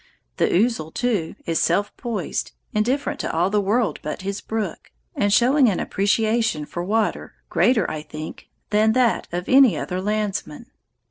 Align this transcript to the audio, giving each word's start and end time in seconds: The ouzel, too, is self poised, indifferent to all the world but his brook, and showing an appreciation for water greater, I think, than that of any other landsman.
The 0.37 0.47
ouzel, 0.49 0.89
too, 0.91 1.35
is 1.45 1.61
self 1.61 1.95
poised, 1.95 2.53
indifferent 2.73 3.19
to 3.19 3.31
all 3.31 3.51
the 3.51 3.61
world 3.61 3.99
but 4.01 4.23
his 4.23 4.41
brook, 4.41 4.91
and 5.15 5.31
showing 5.31 5.69
an 5.69 5.79
appreciation 5.79 6.65
for 6.65 6.83
water 6.83 7.35
greater, 7.51 7.87
I 7.87 8.01
think, 8.01 8.49
than 8.71 8.93
that 8.93 9.27
of 9.31 9.47
any 9.47 9.77
other 9.77 10.01
landsman. 10.01 10.71